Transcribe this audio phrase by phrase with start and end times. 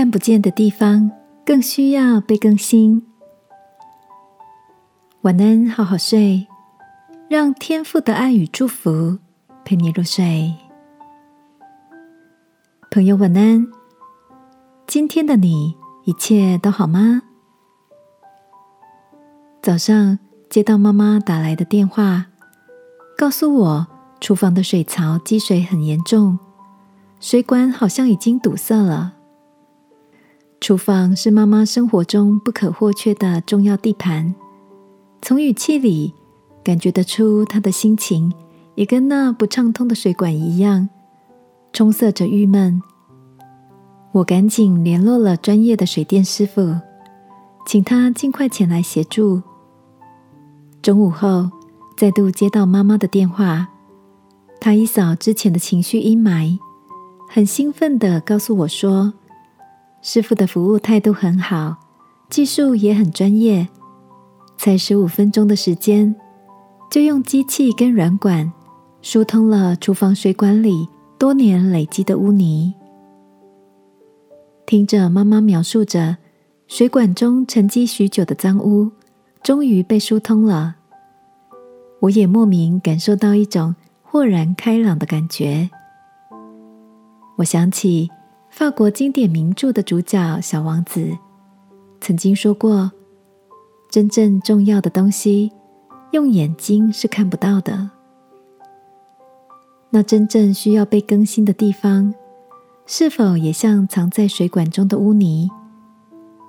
[0.00, 1.10] 看不见的地方
[1.44, 3.06] 更需要被更新。
[5.20, 6.46] 晚安，好好睡，
[7.28, 9.18] 让天父的爱与祝福
[9.62, 10.54] 陪你入睡。
[12.90, 13.66] 朋友，晚安。
[14.86, 15.76] 今天的你
[16.06, 17.20] 一切都好吗？
[19.60, 22.24] 早上接到妈妈打来的电话，
[23.18, 23.86] 告诉我
[24.18, 26.38] 厨房的水槽积水很严重，
[27.20, 29.16] 水管好像已经堵塞了。
[30.60, 34.34] 厨房是妈妈生活中不可或缺的重要地盘，
[35.22, 36.12] 从语气里
[36.62, 38.30] 感觉得出她的心情
[38.74, 40.90] 也跟那不畅通的水管一样，
[41.72, 42.82] 充塞着郁闷。
[44.12, 46.76] 我赶紧联络了专业的水电师傅，
[47.66, 49.40] 请他尽快前来协助。
[50.82, 51.48] 中午后，
[51.96, 53.68] 再度接到妈妈的电话，
[54.60, 56.58] 她一扫之前的情绪阴霾，
[57.28, 59.14] 很兴奋地告诉我说
[60.02, 61.76] ：“师傅的服务态度很好，
[62.30, 63.68] 技术也很专业，
[64.56, 66.14] 才十五分钟的时间，
[66.90, 68.50] 就用机器跟软管
[69.02, 72.72] 疏通了厨房水管里多年累积的污泥。”
[74.64, 76.16] 听着妈妈描述着
[76.66, 78.90] 水管中沉积许久的脏污，
[79.42, 80.76] 终于被疏通了，
[82.00, 85.68] 我也莫名感受到一种豁然开朗的感觉。
[87.36, 88.08] 我想起
[88.50, 91.16] 法国经典名著的主角小王子
[92.00, 92.92] 曾经说过
[93.90, 95.50] ：“真正重要的东西，
[96.10, 97.90] 用眼睛是看不到的。
[99.90, 102.12] 那真正需要被更新的地方。”
[102.92, 105.48] 是否也像藏在水管中的污泥，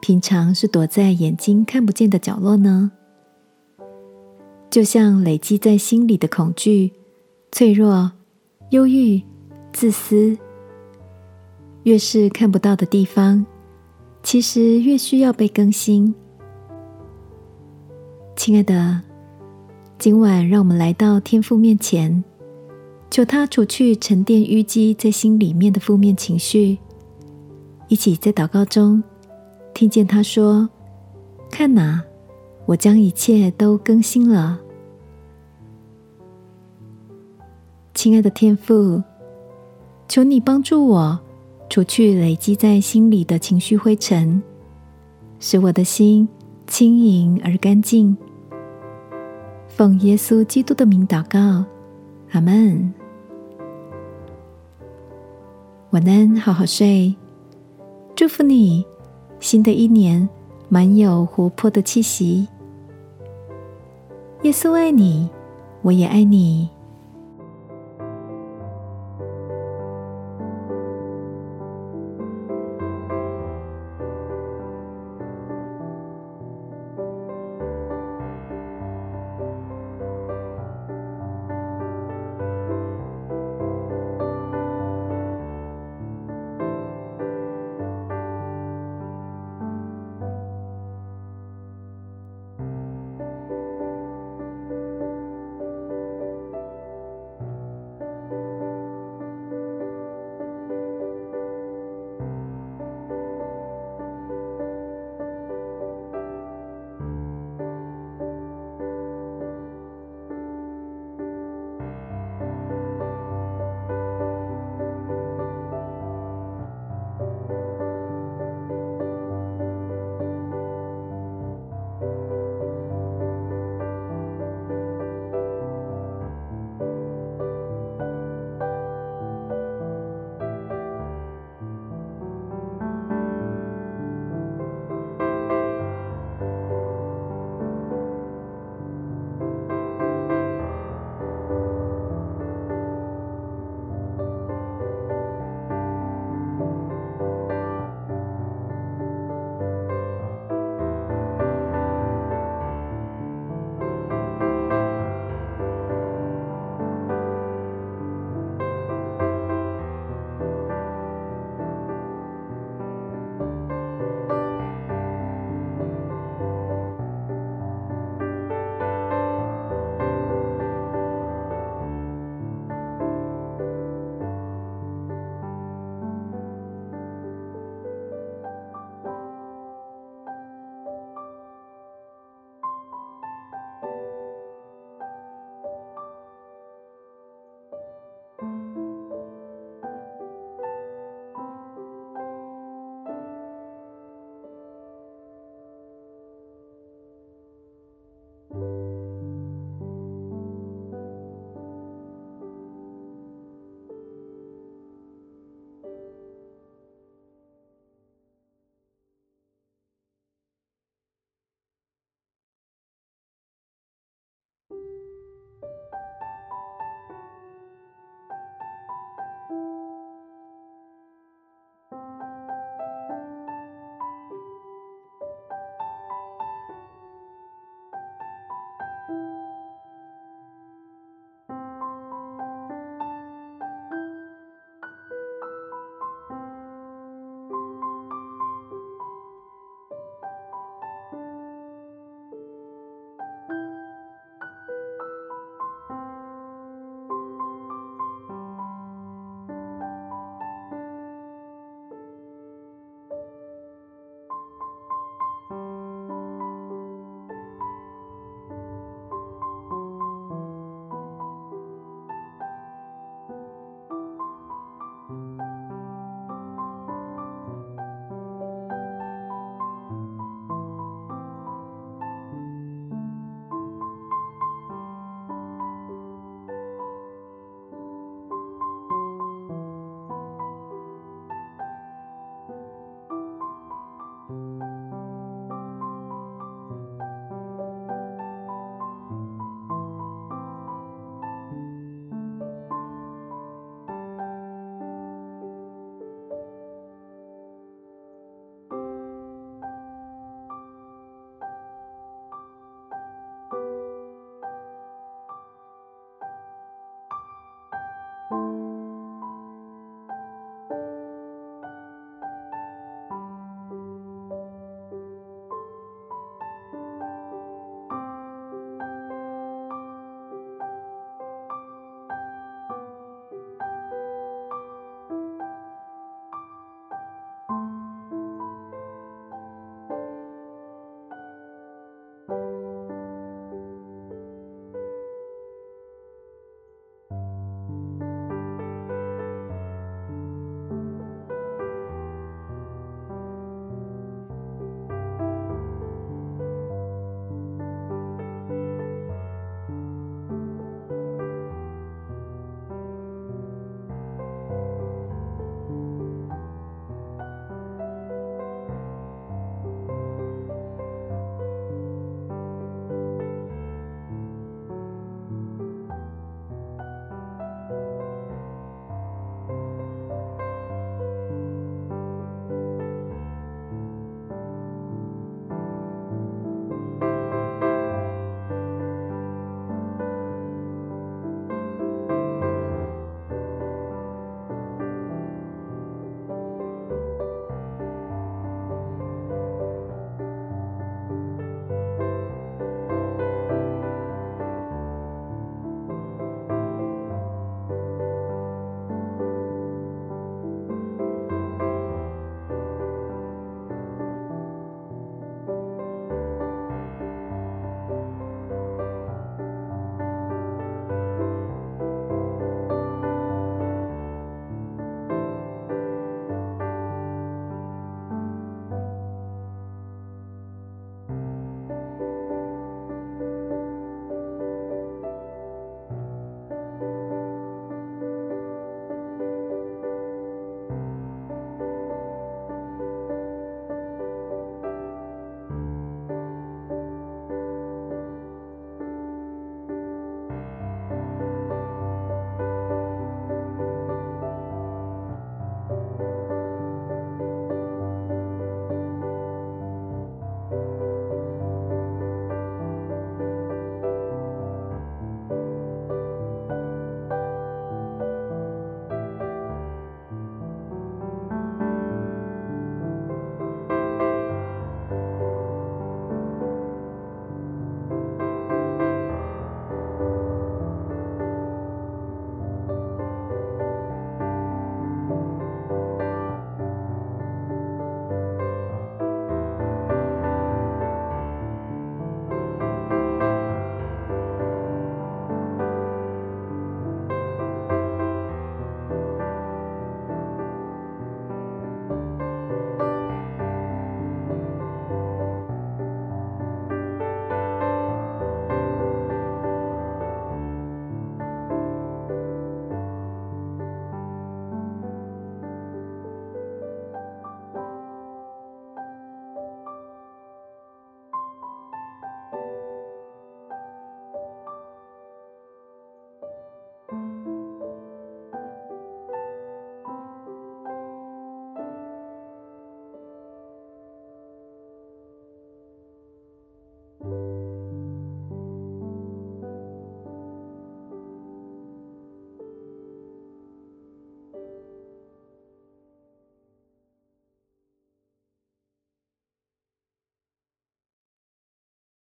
[0.00, 2.90] 平常是躲在眼睛看不见的角落呢？
[4.70, 6.94] 就像累积在心里的恐惧、
[7.52, 8.10] 脆弱、
[8.70, 9.22] 忧郁、
[9.70, 10.38] 自私，
[11.84, 13.44] 越是看不到的地方，
[14.22, 16.14] 其实越需要被更新。
[18.36, 19.00] 亲爱的，
[19.98, 22.22] 今晚让我们来到天父面前。
[23.10, 26.78] 求他除去沉淀淤积在心里面的负面情绪，
[27.88, 29.02] 一起在祷告中
[29.74, 30.68] 听见他说
[31.50, 32.00] ：“看哪，
[32.66, 34.60] 我将一切都更新了。”
[37.92, 39.02] 亲爱的天父，
[40.06, 41.20] 求你帮助我
[41.70, 44.42] 除去累积在心里的情绪灰尘，
[45.38, 46.28] 使我的心
[46.66, 48.16] 轻盈而干净。
[49.68, 51.64] 奉耶稣基督的名祷告，
[52.32, 52.92] 阿门。
[55.90, 57.14] 晚安，好好睡。
[58.16, 58.84] 祝福你，
[59.38, 60.28] 新的一年
[60.68, 62.48] 满有活泼的气息。
[64.42, 65.30] 耶稣爱你，
[65.82, 66.68] 我也爱你。